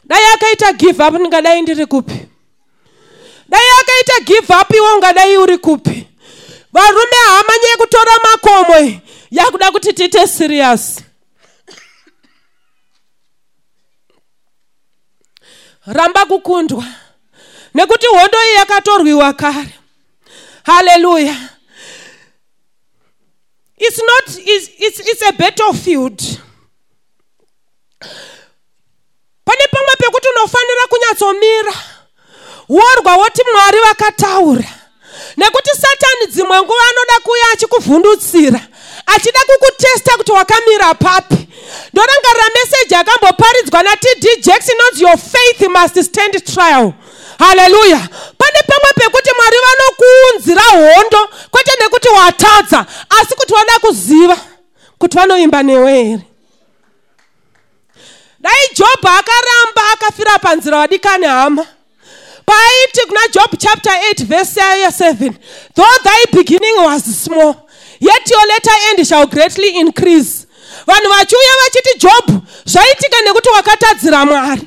[0.08, 2.26] Dai akaita give up ndingadai ndiri kupi?
[3.50, 6.08] Dai akaita give up iwe ungadai uri kupi?
[6.74, 9.00] Varume hama nyaya kutora makomo
[9.32, 11.00] yakuda kuti tiite serious
[15.88, 16.86] ramba kukundwa
[17.74, 19.74] nekuti hondo iyi yakatorwiwa kare.
[20.64, 21.36] Haleluya
[23.78, 26.20] it's not it's, it's, it's a battlefield.
[29.46, 31.74] Pane pamwe pekuti unofanira kunyatsomira
[32.70, 34.70] worwa woti mwari vakataura
[35.38, 38.60] nekuti satani dzimwe nguva anoda kuuya achikuvhundutsira
[39.06, 41.48] achida kukutesta kuti wakamira papi.
[41.94, 46.94] Ndorangarira meseji akamboparidzwa natd jackson inonzi your faith must stand trial.
[47.40, 48.00] Haleluya
[48.38, 54.38] pane pamwe pekuti mwari vanokuunzira hondo kwete nekuti watadza asi kuti vada kuziva
[54.98, 56.22] kuti vanoimba newe here?
[58.40, 61.66] Dai jobho akaramba akafira panzira wadikani hama
[62.50, 65.34] paaiti kuna job chapter 8 verse 7
[65.76, 67.56] though thy beginning was small
[68.00, 70.48] yet your later end shall greatly increase.
[70.88, 74.62] Vanhu vachiuya vachiti jobhu zvaitika nekuti wakatadzira mwari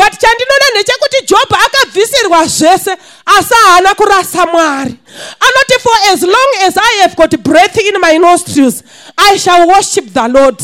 [0.00, 4.94] but chandinoda ndechekuti jobho akabvisirwa zvese asi haana kurasa mwari.
[5.40, 8.82] Anoti for as long as i have got breath in my nostrils
[9.16, 10.58] i shall worship the lord.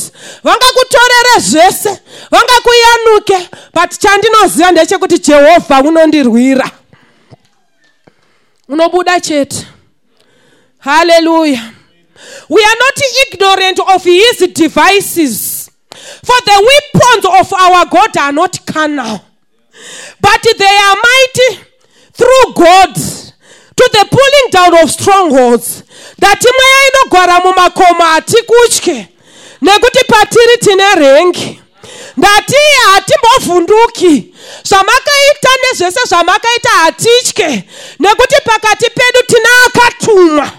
[0.44, 6.70] Vangakutorere zvese vangakuyanuke but chandinoziva ndechekuti jehovha unondirwira.
[8.68, 9.66] Unobuda chete.
[10.78, 11.72] Haleluya
[12.48, 15.70] we are not ignorant of his devices
[16.24, 19.25] for the weapons of our god are not carnal
[20.20, 21.60] but they are mighty
[22.12, 22.94] through god
[23.76, 25.82] to the pulling down of strongholds.
[26.18, 29.08] Ndati mweya inogara mumakomo hatikutye
[29.62, 31.62] nekuti patiri tine rengi.
[32.16, 32.56] Ndati
[32.92, 37.64] hatimbovhunduki zvamakaita nezvese zvamakaita hatitye
[38.00, 40.50] nekuti pakati pedu tina akatumwa.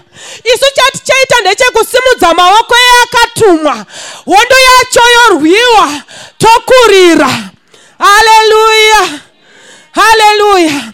[0.44, 3.86] Isu chatichaita ndechekusimudza maoko eakatumwa
[4.24, 6.02] hondo yacho yorwiwa
[6.38, 7.50] tokurira
[7.98, 9.20] haleluya
[9.92, 10.92] haleluya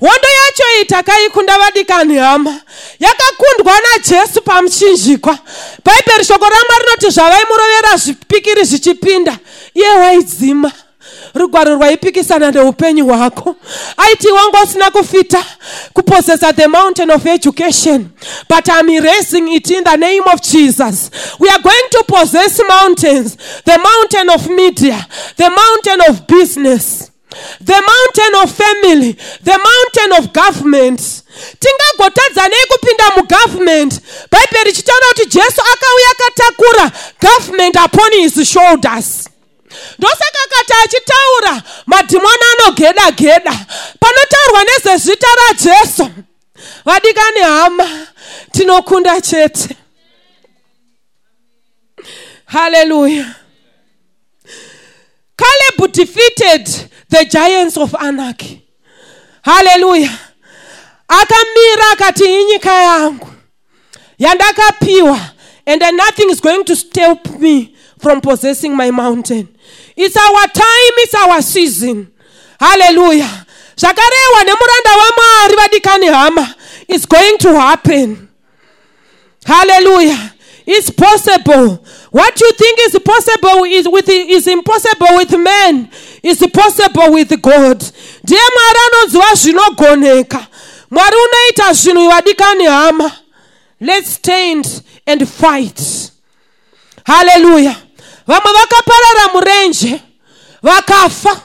[0.00, 2.60] hondo yacho iyi takaikunda vadikani hama
[3.00, 5.38] yakakundwa najesu pamuchinjikwa.
[5.84, 9.38] Bhaibheri shoko ramwari rinoti zvavaimurovera zvipikiri zvichipinda.
[9.74, 10.72] Iye waidzima
[11.36, 13.56] rugwaro rwaipikisana neupenyu hwako.
[13.96, 15.44] Aiti wanga usina kufita
[15.92, 18.08] kuposesa the mountain of education
[18.48, 21.10] but im erasing it in the name of jesus.
[21.38, 27.10] We are going to possess mountains the mountain of media the mountain of business
[27.60, 29.12] the mountain of family
[29.44, 31.22] the mountain of government.
[31.60, 34.00] Tingagotadza nei kupinda mugovernment.
[34.30, 39.28] Bhaibheri ichitaura kuti jesu akauya akatakura government upon his shoulders
[39.98, 43.66] ndosaka kati achitaura madhimoni anogeda geda
[44.00, 46.10] panotaurwa nezvezita rajesu.
[46.84, 48.06] Vadikani hama
[48.52, 49.76] tinokunda chete.
[52.46, 53.34] Haleluya
[55.36, 56.66] caleb defeated
[57.08, 58.62] the giants of anarchy.
[59.44, 60.10] Haleluya
[61.08, 63.28] akamira akati inyika yangu
[64.18, 65.30] yandakapiwa
[65.66, 69.48] and nothing is going to stop me from possessing my mountain.
[69.96, 72.12] It's our time it's our season.
[72.60, 73.28] Haleluya
[73.76, 76.54] zvakarehwa nemuranda wamwari vadikani hama.
[76.88, 78.28] Is going to happen.
[79.44, 80.32] Haleluya
[80.66, 81.84] it's possible.
[82.10, 85.88] What you think is possible is, with, is impossible with man
[86.22, 87.84] is possible with god.
[88.24, 90.46] Ndiye mwari anoziva zvinogoneka
[90.90, 93.12] mwari unoita zvinhu vadikani hama.
[93.80, 95.80] Let's stand and fight.
[97.04, 97.76] Haleluya
[98.26, 100.02] vamwe vakaparara murenje
[100.62, 101.40] vakafa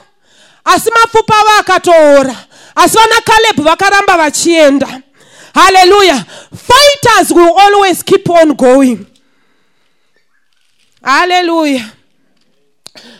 [0.64, 2.36] asi mapfupa avo akatoora
[2.74, 5.02] asi vana kalebhu vakaramba vachienda.
[5.54, 6.24] Haleluya
[6.56, 9.06] fighters will always keep on going.
[11.02, 11.92] Haleluya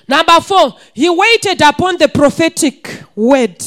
[0.08, 3.62] number four he waited upon the prophetic word.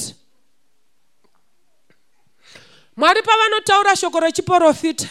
[2.98, 5.08] Mwari pavanotaura shoko rechiprofita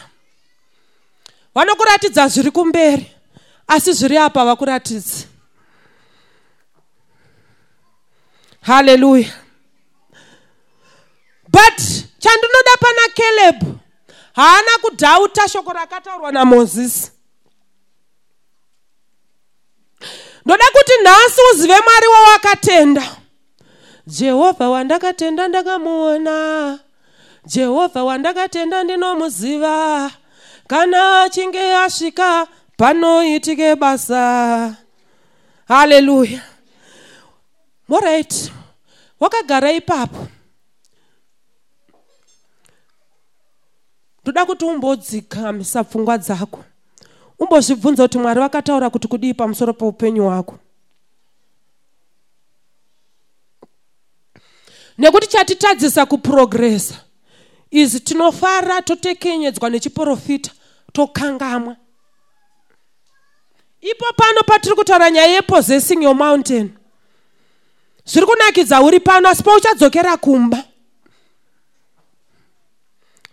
[1.55, 3.14] vanokuratidza zviri kumberi
[3.69, 5.27] asi zviri apa vakuratidzi
[8.61, 9.29] haleluya.
[11.49, 11.79] But
[12.19, 13.79] chandinoda pana caleb
[14.33, 17.11] haana kudhauta shoko rakataurwa namozisi.
[20.45, 23.17] Ndoda kuti nhasi uzive mwari wawakatenda
[24.07, 26.79] jehovha wandakatenda ndakamuona.
[27.47, 30.11] Jehovha wandakatenda ndinomuziva.
[30.67, 34.77] Kana achinge asvika panoitike basa.
[35.69, 36.43] Haleluya
[37.89, 38.53] orit
[39.21, 40.27] wakagara ipapo.
[44.23, 46.65] Ndoda kuti umbodzikamisa pfungwa dzako.
[47.39, 50.59] Umbozvibvunza kuti mwari vakataura kuti kudii pamusoro peupenyu hwako.
[54.99, 56.95] Nekuti chatitadzisa kuprogresa
[57.71, 60.51] izi tinofara totekenyedzwa nechiprofita
[60.93, 61.77] tokangamwa
[63.91, 66.71] ipo pano patiri kutaura nyaya yepossessing your mountain.
[68.07, 70.65] Zviri kunakidza uri pano asi pauchadzokera kumba.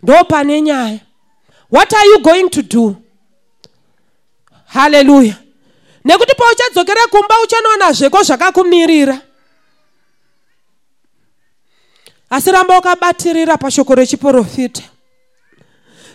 [0.03, 0.99] Ndo pane nyaya.
[1.71, 2.95] What are you going to do?
[4.65, 5.35] Haleluya
[6.05, 9.21] nekuti pauchadzokera kumba uchanoona zveko zvakakumirira.
[12.29, 14.83] Asi ramba ukabatirira pashoko rechiprofita.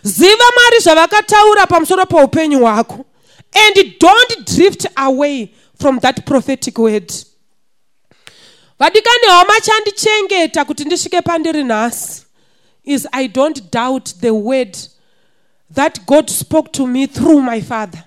[0.03, 3.05] Ziva mwari zvavakataura pamusoro peupenyu hwako
[3.57, 5.49] and don't drift away
[5.81, 7.13] from that prophetic word.
[8.81, 12.23] Vadikani hama chandichengeta kuti ndisvike pandiri nhasi
[12.85, 14.77] is i don't doubt the word
[15.75, 18.05] that god spoke to me through my father.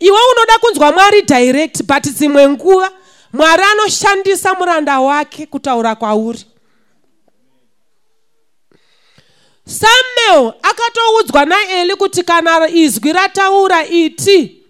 [0.00, 2.92] Iwe unoda kunzwa mwari direct but dzimwe nguva
[3.32, 6.44] mwari anoshandisa muranda wake kutaura kwauri
[9.66, 14.62] samuel akatoudzwa naeli kuti kana izwi rataura iti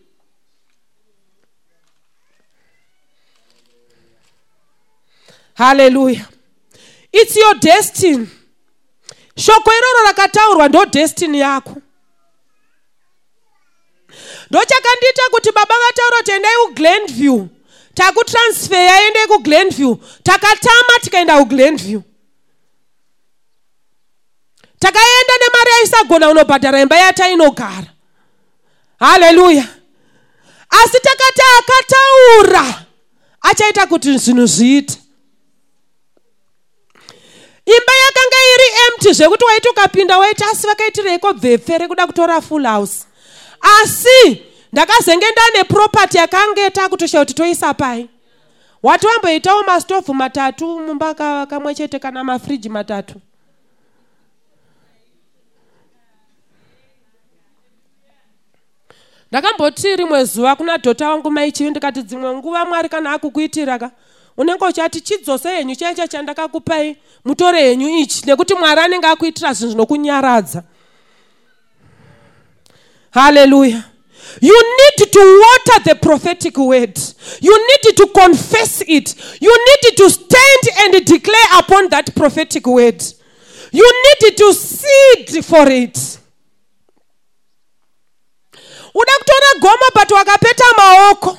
[5.54, 6.26] haleluya.
[7.12, 8.26] Its your destiny.
[9.36, 11.76] Shoko iroro rakataurwa ndo destiny yako.
[14.50, 17.46] Ndochakandiita kuti baba vataura kuti endai kuglandview
[17.94, 22.00] takutransferya endai kuglandview takatama tikaenda kuglandview
[24.82, 27.86] takaenda nemari yaisagona unobhadhara imba yatainogara
[28.98, 29.64] haleluya.
[30.70, 32.84] Asi takati akataura
[33.42, 34.98] achaita kuti zvinhu zviite.
[37.66, 43.04] Imba yakanga iri empty zvekuti waiti ukapinda waiti asi vakaitireiko bvepfe rekuda kutora full house?
[43.82, 48.08] Asi ndakazenge ndane propati yakanga takutosha kuti toisa pai.
[48.82, 51.14] Wati wamboitawo mastovhu matatu mumba
[51.46, 53.20] kamwe chete kana mafriji matatu
[59.32, 63.90] ndakamboti rimwe zuva kuna dhota wangu maichivi ndikati dzimwe nguva mwari kana akukuitira ka
[64.36, 70.62] unenge uchati chidzose henyu chaicho chandakakupai mutore henyu ichi nekuti mwari anenge akuitira zvinhu zvinokunyaradza
[73.10, 73.82] haleluya
[74.40, 76.98] you need to water the prophetic word.
[77.40, 79.14] You need to confess it.
[79.40, 83.02] You need to stand and declare upon that prophetic word.
[83.72, 86.21] You need to seed for it
[88.94, 91.38] uda kutora gomo but wakapeta maoko.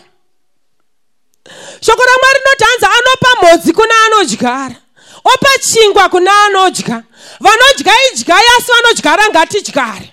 [1.82, 4.76] Shoko ramwari rinoti hanzi anopa mhodzi kuna anodyara.
[5.24, 7.04] Opa chingwa kuna anodya.
[7.40, 10.10] Vanodya idyai asi vanodyara ngatidyare.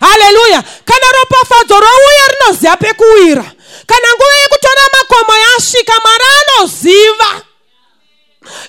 [0.00, 0.62] Haleluya!
[0.84, 3.44] Kana ropafadzo rouya rinoziva pekuwira
[3.86, 7.42] kana nguva yekutora makomo yasvika mwari anoziva.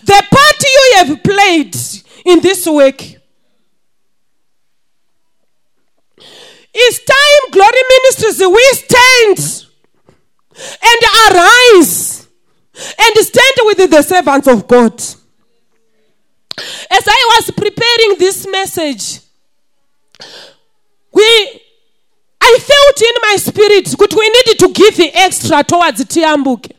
[0.05, 1.75] The part you have played
[2.25, 3.01] in this work
[6.87, 9.65] is time glory ministries we stand
[10.81, 11.01] and
[11.31, 12.27] arise
[12.97, 14.93] and stand with the servants of god.
[16.91, 19.21] As i was preparing this message
[21.13, 21.23] we
[22.41, 26.71] i felt in my spirit that we needed to give the extra towards tiyambuke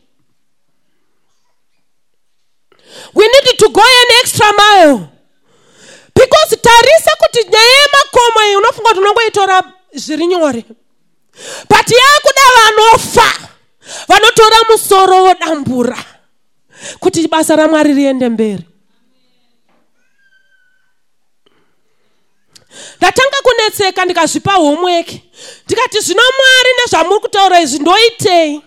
[3.13, 5.11] we needed to go an extra mile.
[6.13, 10.65] Because tarisa kuti nyaya yemakomo iyi unofunga kuti unongoitora zviri nyore.
[11.69, 13.49] But yaakuda vanofa
[14.07, 15.97] vanotora musoro vodambura
[16.99, 18.65] kuti basa ramwari riende mberi.
[22.97, 25.09] Ndatanga kunetseka ndikazvipa homework.
[25.65, 28.61] Ndikati zvino mwari nezvamuri kutaura izvi ndoitei?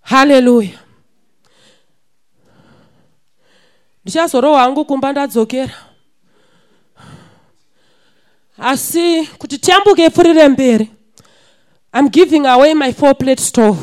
[0.00, 0.78] Haleluya
[4.04, 5.85] ndichazorohwa hangu kumba ndadzokera
[8.58, 10.90] asi kuti tiyambuke pfurire mberi
[11.98, 13.78] i'm giving away my four plate stove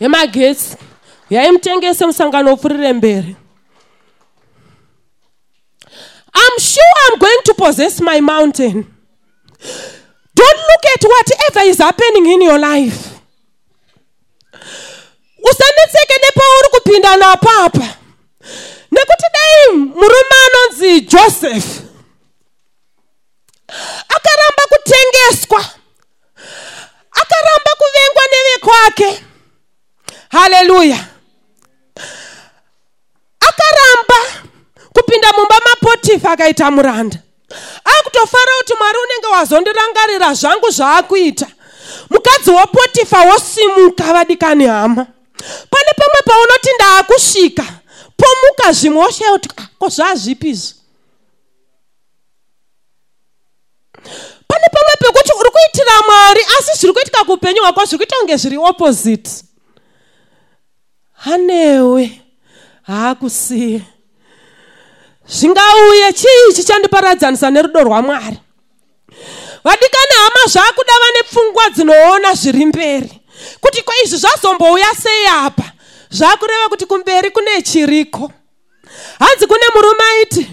[0.00, 0.76] yemagetsi
[1.30, 3.36] yaimutengese musangano upfurire mberi.
[6.34, 8.86] I'm sure i'm going to possess my mountain.
[10.34, 13.20] Don't look at whatever is happening in your life.
[15.42, 17.96] Usanetseke nepauri kupinda napapa
[19.00, 21.68] nekuti dai murume anonzi joseph
[24.16, 25.64] akaramba kutengeswa
[27.20, 29.24] akaramba kuvengwa nevekwake
[30.30, 30.98] haleluya.
[33.40, 34.20] Akaramba
[34.92, 37.18] kupinda mumba mapotifa akaita muranda.
[37.84, 41.46] Akutofara kuti mwari unenge wazondirangarira zvangu zvaakuita.
[42.10, 45.06] Mukadzi wapotifa wosimuka vadikani hama.
[45.70, 47.64] Pane pamwe paunoti ndaakusvika
[48.72, 50.80] zvimwe oshaya kuti ah, ko zvazvipizvi
[54.48, 58.56] pane pamwe pekuti uri kuitira mwari asi zviri kuitika kuupenyu hwako zviri kuita kunge zviri
[58.56, 59.30] opposite.
[61.12, 62.20] Hanewe
[62.82, 63.82] haakusiye.
[65.28, 68.38] Zvingauye chii chichandiparadzanisa nerudo rwamwari
[69.64, 73.20] vadikani hama zvaakuda vane pfungwa dzinoona zviri mberi.
[73.60, 75.72] Kuti ko izvi zvazombouya sei apa?
[76.10, 78.32] Zvaakureva kuti kumberi kune chiriko
[79.18, 80.50] hanzi kune murume aiti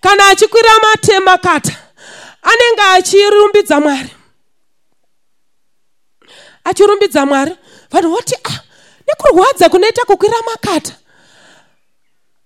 [0.00, 1.76] kana achikwira matemakata
[2.42, 4.10] anenge achirumbidza mwari.
[6.64, 7.56] Achirumbidza mwari
[7.90, 8.58] vanhu voti ah
[9.08, 10.92] nekurwadza kunoita kukwira makata.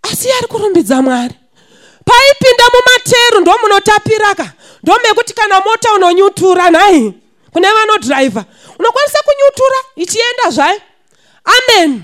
[0.02, 1.34] Asi ari kurumbidza mwari.
[2.04, 7.12] Paipinda mumateru ndomunotapiraka ndomekuti kana mota unonyutura nhai
[7.52, 8.44] kune vanodhiraivha
[8.78, 10.80] unokwanisa kunyutura ichienda zvayo?
[11.44, 12.02] Amen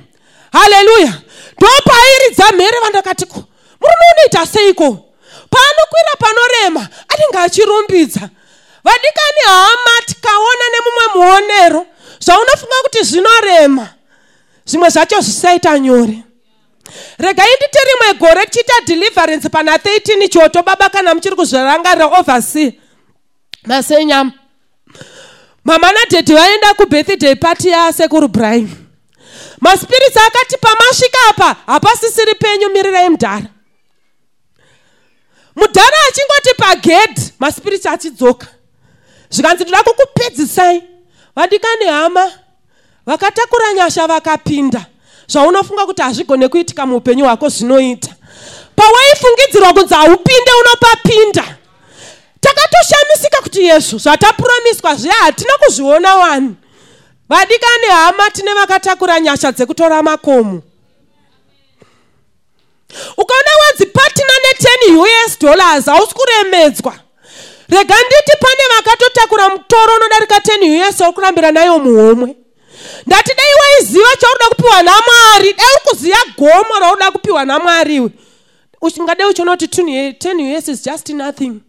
[0.53, 1.13] haleluya
[1.59, 3.27] ndopairidza mhere vandakati
[3.81, 5.07] murume unoita seiko?
[5.51, 8.29] Paanokwira panorema anenge achirumbidza
[8.85, 11.87] vadikani hama tikaona nemumwe muonero
[12.21, 13.89] zvaunofunga kuti zvinorema.
[14.67, 16.23] Zvimwe zvacho zvisaita nyore.
[17.19, 22.73] Regai nditi rimwe gore tichiita deliverance pana 13 choto baba kana muchiri kuzvirangarira oversea
[23.67, 24.33] masenyama
[25.65, 28.69] mama nadhedhi vaenda kubirthday party yasekuru brahim
[29.61, 33.47] maspiritsi akati pamasvika apa hapasisiri penyu mirirai mudhara.
[35.57, 38.47] Mudhara achingoti pagedhi maspiritsi achidzoka
[39.31, 40.83] zvikanzi ndoda kukupedzisai.
[41.37, 42.33] Vadikani hama
[43.07, 44.87] vakatakura nyasha vakapinda.
[45.29, 48.15] Zvaunofunga kuti hazvigone kuitika muupenyu hwako zvinoita.
[48.77, 51.57] Pawaifungidzirwa kunzi haupinde unopapinda
[52.41, 56.55] takatoshamisika kuti yesu zvatapuromiswa zviya hatina kuzviona wani
[57.31, 60.63] vadikani hama tine vakatakura nyasha dzekutora makomo.
[63.17, 66.95] Ukaona wanzi patina ne10 us dollars hausi kuremedzwa.
[67.69, 72.37] Rega nditi pane vakatotakura mutoro unodarika 10 us wokurambira nayo muhomwe.
[73.07, 75.53] Ndati dai waiziva chaunoda kupiwa namwari.
[75.53, 78.11] Dai uri kuziva gomo raunoda kupiwa namwariwe.
[78.99, 81.61] Ungadai uchiona kuti 10 us is just nothing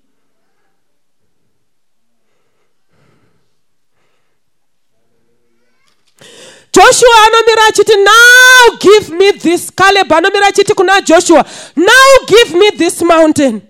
[6.74, 10.14] joshua anomira achiti now give me this caleb.
[10.14, 11.46] Anomira achiti kuna joshua
[11.76, 13.62] now give me this mountain.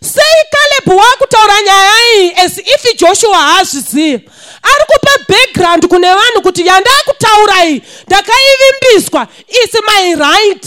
[0.00, 4.22] Sei caleb waakutaura nyaya iyi as if joshua haazviziva
[4.62, 9.28] ari kupa background kune vanhu kuti yandaakutaura iyi ndakaivimbiswa.
[9.48, 10.66] Is my right?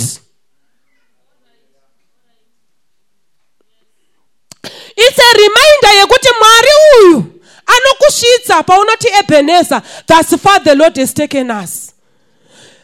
[4.97, 6.69] Its a reminder yekuti mwari
[7.01, 7.23] uyu
[7.65, 8.63] anokusvitsa
[9.27, 11.93] ebeneza thus far the lord has taken us.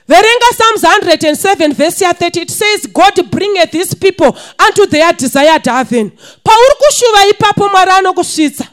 [0.07, 4.35] Verenga psalms 107 verse ya30 it says god bringeth these people
[4.67, 6.11] unto their desired haven.
[6.43, 8.67] Pauri kushuva ipapo mwari anokusvitsa.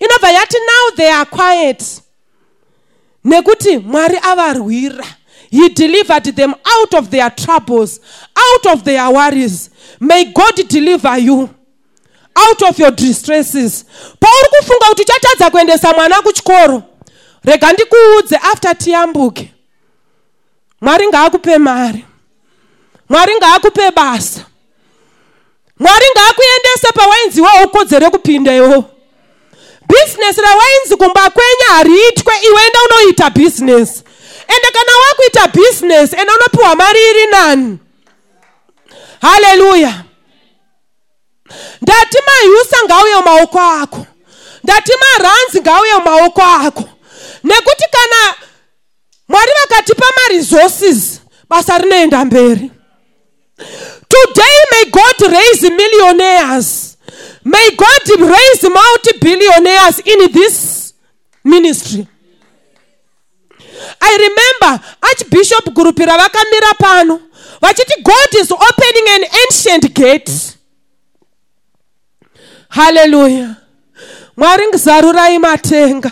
[0.00, 1.82] Inobva yati now they are quiet.
[3.24, 5.04] Nekuti mwari avarwira.
[5.50, 8.00] He delivered them out of their troubles
[8.36, 9.70] out of their worries.
[10.00, 11.48] May god deliver you
[12.36, 13.84] out of your distresses.
[14.20, 16.82] Pauri kufunga kuti uchatadza kuendesa mwana kuchikoro
[17.44, 19.52] rega ndikuudze after tiyambuke.
[20.80, 22.04] Mwari ngaakupe mari.
[23.08, 24.40] Mwari ngaakupe basa.
[25.78, 28.84] Mwari ngaakuendese pawainziwa ukodzere kupindewo.
[29.88, 34.02] Bhizinesi rawainzi kumba kwenya hariitwe iwe enda unoita bhizinesi
[34.48, 37.78] ende kana wakuita bhizinesi ende unopiwa mari iri nani?
[39.22, 40.04] Haleluya.
[41.82, 44.06] Ndati mahyusa ngauye mumaoko ako.
[44.64, 46.84] Ndati maranzi ngauye mumaoko ako
[47.44, 48.34] nekuti kana
[49.28, 52.70] mwari vakatipa maresources basa rinoenda mberi.
[54.08, 56.96] Today may god raise millionaires.
[57.44, 60.92] May god raise multibillionaires in this
[61.44, 62.06] ministry.
[64.00, 67.20] I remember archbishop gurupi ravakamira pano
[67.60, 70.30] vachiti god is opening an ancient gate.
[72.68, 73.56] Haleluya
[74.36, 76.10] mwari ngizarurai matenga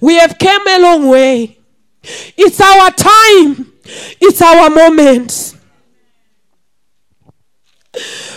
[0.00, 1.58] we have came a long way.
[2.36, 3.72] It's our time.
[4.20, 5.54] It's our moment.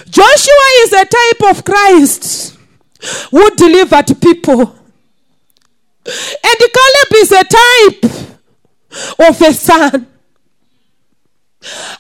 [0.09, 2.57] Joshua is a type of christ
[3.31, 4.75] who delivered people.
[6.03, 8.05] And caleb is a type
[9.29, 10.07] of a son.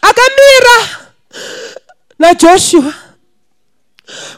[0.01, 1.09] Akamira
[2.19, 2.93] najoshua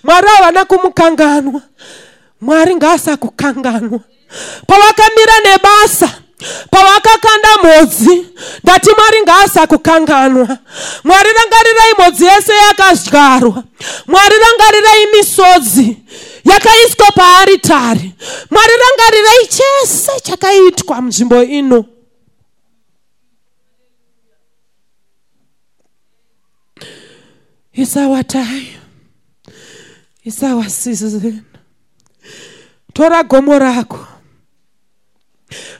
[0.03, 1.61] mwari havana kumukanganwa.
[2.41, 3.99] Mwari ngaasakukanganwa
[4.67, 6.09] pavakamira nebasa
[6.71, 8.27] pavakakanda mhodzi
[8.63, 10.57] ndati mwari ngaasakukanganwa
[11.03, 13.63] mwari rangarirai mhodzi yese yakadyarwa
[14.07, 15.97] mwari rangarirai misodzi
[16.45, 18.11] yakaiswa paaritari
[18.51, 21.86] mwari rangarirai chese chakaitwa munzvimbo ino
[27.73, 28.67] It's our time.
[30.23, 31.45] It's our season.
[32.93, 34.07] Tora gomo rako.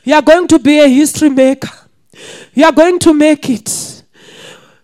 [0.04, 1.70] You are going to be a history maker.
[2.54, 4.02] You are going to make it.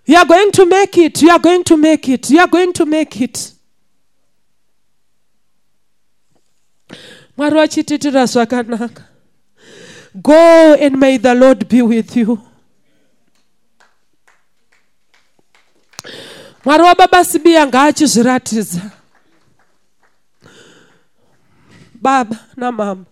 [0.06, 1.22] You are going to make it.
[1.22, 2.30] You are going to make it.
[2.30, 3.52] You are going to make it.
[10.22, 12.38] go and may the lord be with you
[16.64, 18.90] mwari wababa sibiya ngaachizviratidza
[21.94, 23.04] baba namama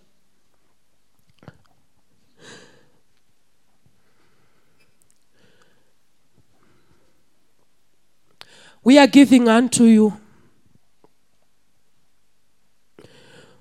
[8.85, 10.13] we are giving unto you.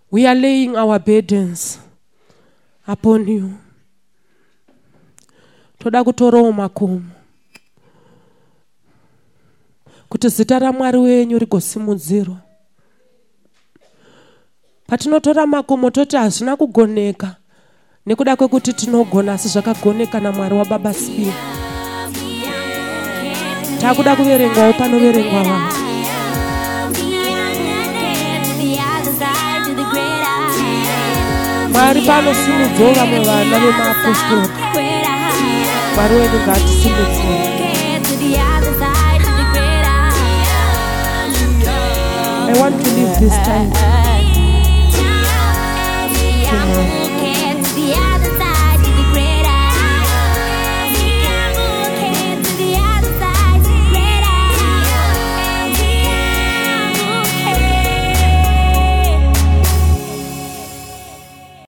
[0.10, 1.80] We are laying our burdens
[2.88, 3.58] upon you.
[5.80, 7.02] toda kutorawo makomo
[10.10, 12.38] kuti zita ramwari wenyu rigosimudzirwa
[14.88, 17.36] patinotora makomo toti hazvina kugoneka
[18.06, 21.34] nekuda kwekuti tinogona asi zvakagoneka namwari wababa siya
[23.82, 25.72] takuda kuverengwawo panoverengwa vanhu.
[31.74, 34.48] Mwari paanosimudzawo vamwe vana vemaapostori
[35.96, 37.58] mwari wedu ngaatisimudzire
[42.50, 43.72] I want to leave this time.
[46.50, 47.17] Tomorrow.